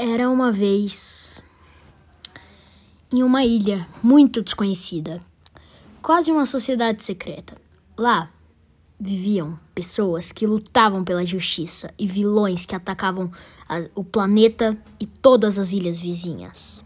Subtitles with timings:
[0.00, 1.42] Era uma vez
[3.10, 5.20] em uma ilha muito desconhecida,
[6.00, 7.60] quase uma sociedade secreta.
[7.96, 8.30] Lá
[9.00, 13.32] viviam pessoas que lutavam pela justiça e vilões que atacavam
[13.68, 16.80] a, o planeta e todas as ilhas vizinhas.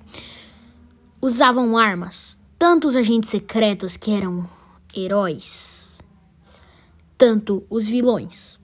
[1.21, 4.49] Usavam armas, tanto os agentes secretos que eram
[4.97, 6.01] heróis,
[7.19, 8.59] tanto os vilões.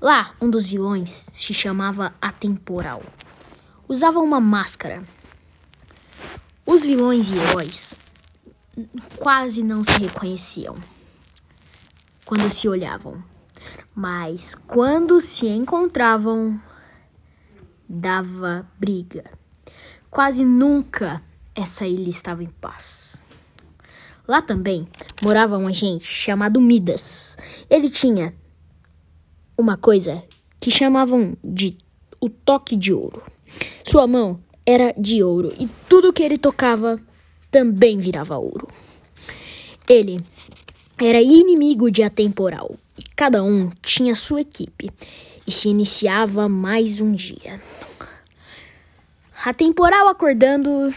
[0.00, 3.02] Lá, um dos vilões se chamava Atemporal.
[3.86, 5.02] Usava uma máscara.
[6.64, 7.94] Os vilões e heróis
[9.18, 10.74] quase não se reconheciam
[12.24, 13.22] quando se olhavam,
[13.94, 16.58] mas quando se encontravam,
[17.86, 19.24] dava briga.
[20.10, 21.20] Quase nunca
[21.54, 23.22] essa ilha estava em paz.
[24.26, 24.88] Lá também
[25.22, 27.36] morava um agente chamado Midas.
[27.68, 28.34] Ele tinha
[29.58, 30.24] uma coisa
[30.58, 31.76] que chamavam de
[32.18, 33.33] o toque de ouro.
[33.86, 36.98] Sua mão era de ouro e tudo que ele tocava
[37.50, 38.66] também virava ouro.
[39.86, 40.18] Ele
[41.00, 44.90] era inimigo de Atemporal e cada um tinha sua equipe
[45.46, 47.60] e se iniciava mais um dia.
[49.44, 50.92] Atemporal acordando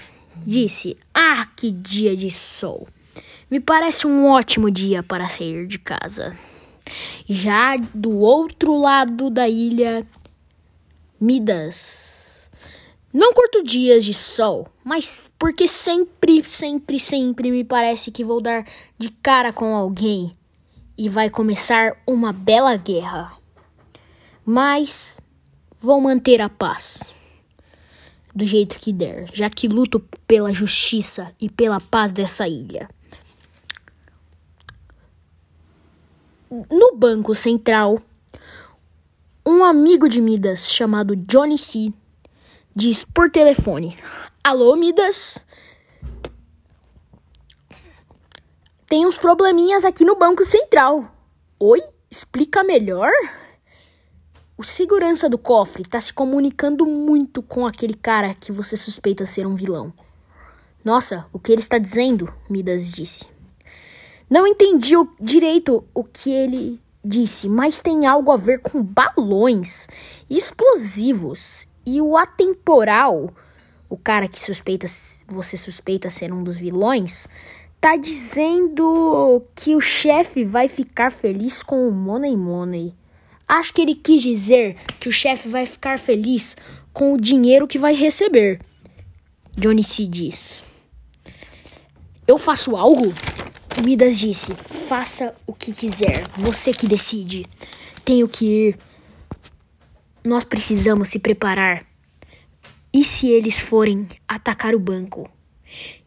[0.46, 2.88] disse: Ah, que dia de sol!
[3.52, 6.38] Me parece um ótimo dia para sair de casa.
[7.28, 10.08] Já do outro lado da ilha,
[11.20, 12.27] Midas.
[13.18, 18.64] Não curto dias de sol, mas porque sempre, sempre, sempre me parece que vou dar
[18.96, 20.38] de cara com alguém
[20.96, 23.36] e vai começar uma bela guerra.
[24.46, 25.18] Mas
[25.80, 27.12] vou manter a paz
[28.36, 32.88] do jeito que der, já que luto pela justiça e pela paz dessa ilha.
[36.52, 38.00] No Banco Central,
[39.44, 41.92] um amigo de Midas chamado Johnny C
[42.78, 43.98] diz por telefone:
[44.44, 45.44] Alô, Midas?
[48.88, 51.12] Tem uns probleminhas aqui no Banco Central.
[51.60, 51.82] Oi?
[52.10, 53.12] Explica melhor?
[54.56, 59.46] O segurança do cofre está se comunicando muito com aquele cara que você suspeita ser
[59.46, 59.92] um vilão.
[60.86, 62.32] Nossa, o que ele está dizendo?
[62.50, 63.28] Midas disse.
[64.30, 69.88] Não entendi o, direito o que ele disse, mas tem algo a ver com balões
[70.30, 73.34] explosivos e o atemporal,
[73.90, 74.86] o cara que suspeita
[75.26, 77.30] você suspeita ser um dos vilões,
[77.80, 82.94] tá dizendo que o chefe vai ficar feliz com o Money Money.
[83.48, 86.58] Acho que ele quis dizer que o chefe vai ficar feliz
[86.92, 88.60] com o dinheiro que vai receber.
[89.58, 90.62] Johnny C diz.
[92.28, 93.14] Eu faço algo?
[93.82, 97.46] Midas disse: Faça o que quiser, você que decide.
[98.04, 98.78] Tenho que ir.
[100.28, 101.86] Nós precisamos se preparar.
[102.94, 105.30] E se eles forem atacar o banco?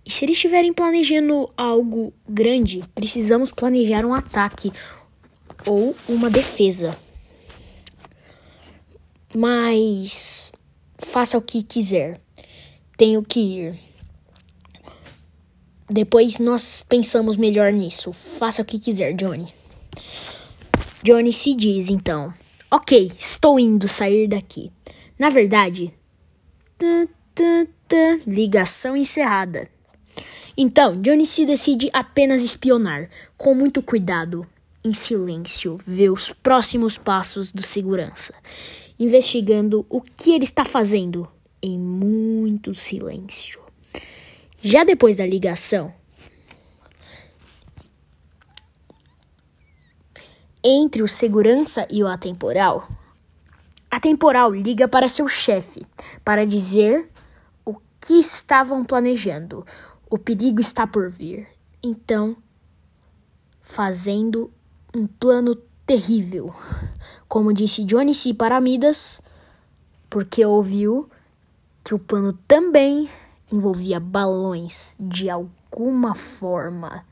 [0.04, 4.70] E se eles estiverem planejando algo grande, precisamos planejar um ataque
[5.64, 6.94] ou uma defesa.
[9.34, 10.52] Mas
[10.98, 12.20] faça o que quiser.
[12.98, 13.80] Tenho que ir.
[15.88, 18.12] Depois nós pensamos melhor nisso.
[18.12, 19.48] Faça o que quiser, Johnny.
[21.02, 22.34] Johnny se diz então:
[22.70, 24.70] Ok, estou indo sair daqui.
[25.18, 25.92] Na verdade,
[28.26, 29.68] ligação encerrada.
[30.56, 34.46] Então, Johnny se decide apenas espionar, com muito cuidado,
[34.84, 38.34] em silêncio, vê os próximos passos do segurança,
[38.98, 41.28] investigando o que ele está fazendo
[41.62, 43.60] em muito silêncio.
[44.62, 45.92] Já depois da ligação,
[50.62, 52.88] entre o segurança e o atemporal,
[53.90, 55.84] a temporal liga para seu chefe
[56.24, 57.10] para dizer
[57.64, 59.66] o que estavam planejando.
[60.08, 61.48] O perigo está por vir.
[61.82, 62.36] Então,
[63.62, 64.52] fazendo
[64.94, 66.54] um plano terrível,
[67.26, 68.32] como disse Johnny C.
[68.32, 69.20] para Midas,
[70.08, 71.10] porque ouviu
[71.82, 73.08] que o plano também
[73.50, 77.04] envolvia balões de alguma forma.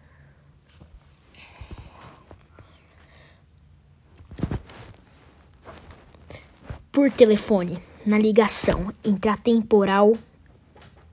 [6.99, 10.19] Por telefone, na ligação entre a temporal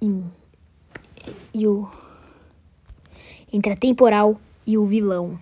[0.01, 0.23] e,
[1.53, 1.87] e o
[3.53, 4.35] entre a temporal
[4.65, 5.39] e o vilão.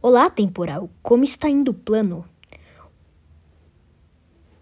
[0.00, 0.88] Olá, temporal.
[1.02, 2.24] Como está indo o plano?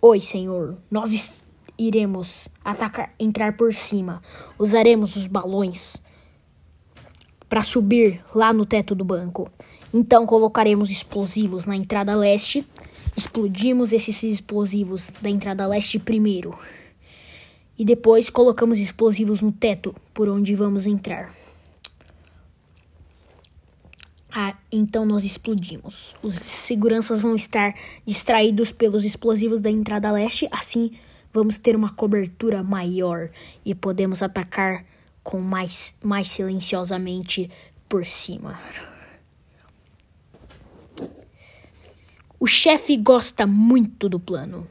[0.00, 0.78] Oi, senhor.
[0.90, 1.44] Nós
[1.76, 4.22] iremos atacar, entrar por cima.
[4.58, 6.02] Usaremos os balões
[7.50, 9.50] para subir lá no teto do banco
[9.92, 12.66] Então colocaremos explosivos na entrada leste.
[13.16, 16.58] Explodimos esses explosivos da entrada leste primeiro.
[17.78, 21.34] E depois colocamos explosivos no teto por onde vamos entrar.
[24.32, 26.14] Ah, então nós explodimos.
[26.22, 27.74] Os seguranças vão estar
[28.06, 30.92] distraídos pelos explosivos da entrada leste, assim
[31.32, 33.30] vamos ter uma cobertura maior
[33.64, 34.84] e podemos atacar
[35.22, 37.50] com mais, mais silenciosamente
[37.88, 38.58] por cima.
[42.42, 44.66] O chefe gosta muito do plano.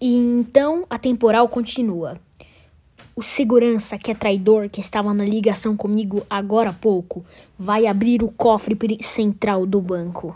[0.00, 2.18] E então a temporal continua.
[3.14, 7.22] O segurança, que é traidor, que estava na ligação comigo agora há pouco,
[7.58, 10.34] vai abrir o cofre central do banco.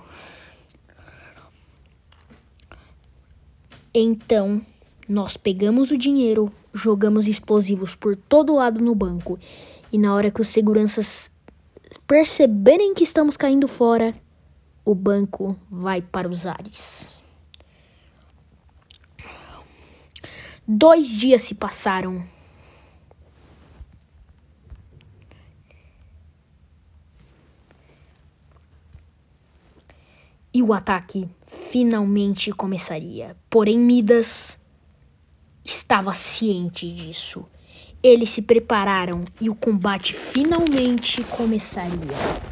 [3.95, 4.61] Então,
[5.09, 9.39] nós pegamos o dinheiro, jogamos explosivos por todo lado no banco,
[9.91, 11.33] e na hora que os seguranças
[12.07, 14.15] perceberem que estamos caindo fora,
[14.89, 17.23] o banco vai para os ares.
[20.67, 22.25] Dois dias se passaram.
[30.51, 33.37] e o ataque finalmente começaria.
[33.51, 34.59] Porém, Midas
[35.63, 37.47] estava ciente disso.
[38.03, 42.48] Eles se prepararam e o combate finalmente começaria.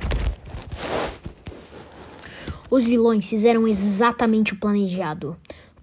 [2.71, 5.37] Os vilões fizeram exatamente o planejado,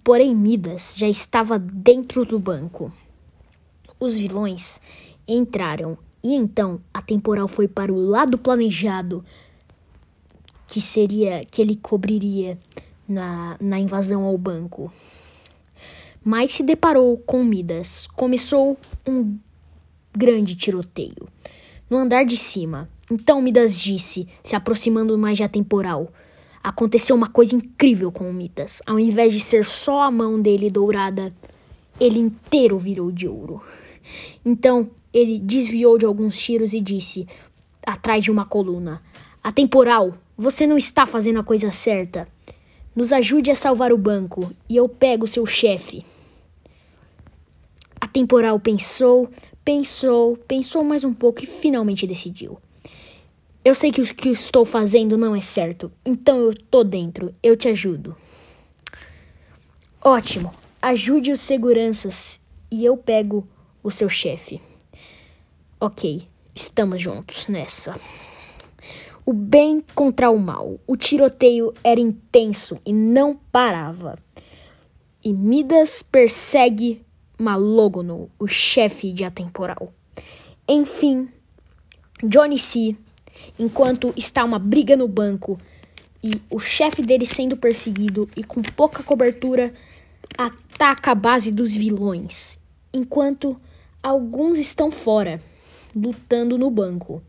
[0.04, 2.92] porém Midas já estava dentro do banco.
[4.00, 4.82] Os vilões
[5.28, 9.24] entraram e então a temporal foi para o lado planejado
[10.68, 12.58] que seria que ele cobriria
[13.08, 14.92] na, na invasão ao banco.
[16.24, 18.08] Mas se deparou com Midas.
[18.08, 19.38] Começou um
[20.16, 21.28] grande tiroteio
[21.90, 22.90] no andar de cima.
[23.12, 26.12] Então Midas disse, se aproximando mais da temporal.
[26.64, 28.82] Aconteceu uma coisa incrível com o Midas.
[28.86, 31.34] Ao invés de ser só a mão dele dourada,
[32.00, 33.62] ele inteiro virou de ouro.
[34.46, 37.28] Então ele desviou de alguns tiros e disse,
[37.86, 39.02] atrás de uma coluna:
[39.44, 42.28] A temporal, você não está fazendo a coisa certa.
[42.96, 46.06] Nos ajude a salvar o banco e eu pego seu chefe.
[48.00, 49.30] A temporal pensou,
[49.66, 52.58] pensou, pensou mais um pouco e finalmente decidiu.
[53.64, 57.56] Eu sei que o que estou fazendo não é certo, então eu tô dentro, eu
[57.56, 58.16] te ajudo.
[60.02, 63.48] Ótimo, ajude os seguranças e eu pego
[63.82, 64.62] o seu chefe.
[65.80, 68.00] Ok, estamos juntos nessa
[69.26, 70.80] o bem contra o mal.
[70.86, 74.18] O tiroteio era intenso e não parava.
[75.24, 77.02] E Midas persegue
[77.40, 79.94] Malógono, o chefe de Atemporal.
[80.68, 81.30] Enfim,
[82.22, 82.96] Johnny C,
[83.58, 85.58] enquanto está uma briga no banco
[86.24, 89.74] e o chefe dele sendo perseguido e com pouca cobertura,
[90.38, 92.58] ataca a base dos vilões,
[92.94, 93.60] enquanto
[94.02, 95.42] alguns estão fora,
[95.96, 97.22] lutando no banco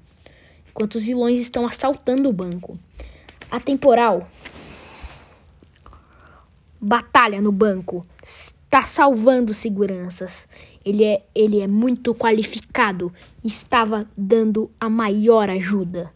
[0.74, 2.76] enquanto os vilões estão assaltando o banco.
[3.48, 4.28] A temporal
[6.80, 10.48] batalha no banco, está salvando seguranças.
[10.84, 16.12] Ele é, ele é muito qualificado, estava dando a maior ajuda.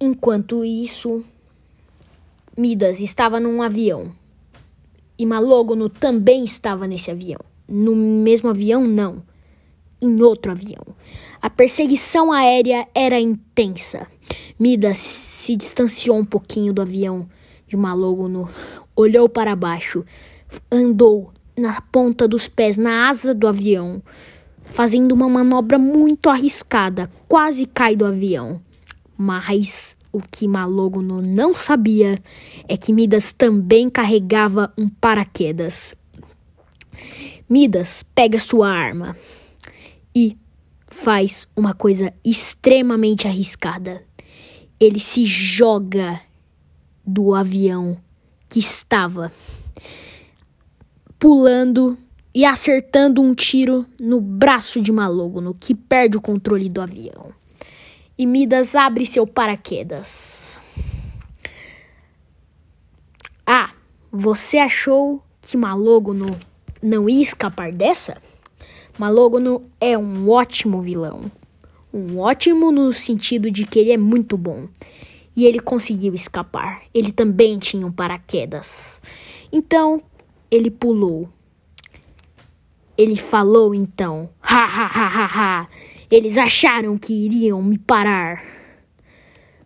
[0.00, 1.24] Enquanto isso,
[2.56, 4.12] Midas estava num avião
[5.18, 9.22] e Malógono também estava nesse avião no mesmo avião, não.
[10.02, 10.84] Em outro avião.
[11.40, 14.06] A perseguição aérea era intensa.
[14.58, 17.28] Midas se distanciou um pouquinho do avião
[17.66, 18.48] de Malógono,
[18.96, 20.04] olhou para baixo,
[20.70, 24.02] andou na ponta dos pés na asa do avião,
[24.64, 28.60] fazendo uma manobra muito arriscada, quase cai do avião.
[29.16, 32.18] Mas o que Malógono não sabia
[32.68, 35.94] é que Midas também carregava um paraquedas.
[37.48, 39.16] Midas pega sua arma
[40.14, 40.36] e
[40.86, 44.02] faz uma coisa extremamente arriscada.
[44.80, 46.20] Ele se joga
[47.06, 47.98] do avião
[48.54, 49.32] que estava
[51.18, 51.98] pulando
[52.32, 57.32] e acertando um tiro no braço de Malógono, que perde o controle do avião.
[58.16, 60.60] E Midas abre seu paraquedas.
[63.44, 63.72] Ah,
[64.12, 66.38] você achou que Malógono
[66.80, 68.22] não ia escapar dessa?
[68.96, 71.28] Malógono é um ótimo vilão.
[71.92, 74.68] Um ótimo no sentido de que ele é muito bom.
[75.36, 76.82] E ele conseguiu escapar.
[76.92, 79.02] Ele também tinha um paraquedas.
[79.52, 80.02] Então,
[80.50, 81.28] ele pulou.
[82.96, 85.66] Ele falou então: Ha ha ha ha ha!
[86.10, 88.44] Eles acharam que iriam me parar.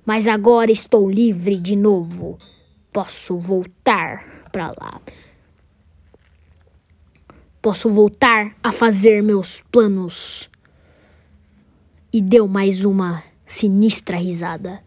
[0.07, 2.39] Mas agora estou livre de novo.
[2.91, 5.01] Posso voltar para lá.
[7.61, 10.49] Posso voltar a fazer meus planos.
[12.11, 14.83] E deu mais uma sinistra risada.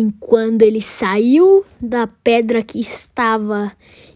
[0.00, 3.72] Enquanto ele saiu da pedra que estava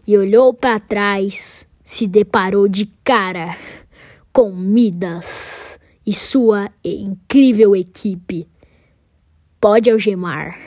[0.07, 3.57] e olhou para trás, se deparou de cara
[4.31, 8.47] com Midas e sua incrível equipe.
[9.59, 10.57] Pode algemar.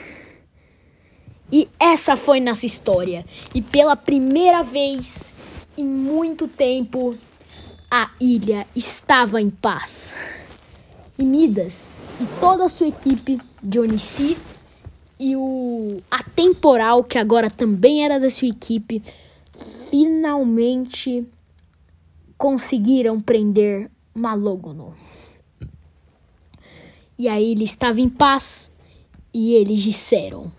[1.51, 3.25] E essa foi nossa história.
[3.55, 5.33] E pela primeira vez
[5.75, 7.17] em muito tempo,
[7.89, 10.15] a ilha estava em paz.
[11.17, 14.37] E Midas e toda a sua equipe, Dionici
[15.19, 19.01] e o Atemporal, que agora também era da sua equipe,
[19.89, 21.25] finalmente
[22.37, 24.95] conseguiram prender Malógono.
[27.17, 28.71] E aí ele estava em paz
[29.33, 30.51] e eles disseram: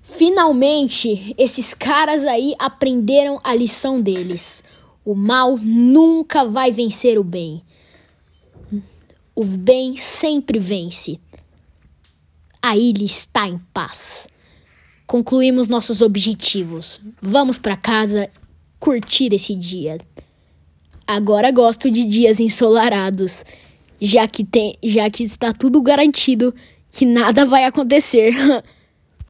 [0.00, 4.62] Finalmente, esses caras aí aprenderam a lição deles.
[5.04, 7.62] O mal nunca vai vencer o bem.
[9.34, 11.18] O bem sempre vence.
[12.62, 14.28] A ilha está em paz.
[15.06, 17.00] Concluímos nossos objetivos.
[17.20, 18.30] Vamos para casa
[18.78, 19.98] curtir esse dia.
[21.06, 23.44] Agora gosto de dias ensolarados,
[24.00, 26.54] já que tem, já que está tudo garantido
[26.90, 28.32] que nada vai acontecer.